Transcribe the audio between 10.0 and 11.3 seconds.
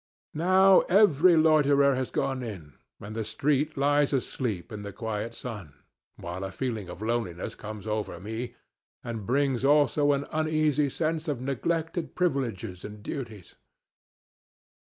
an uneasy sense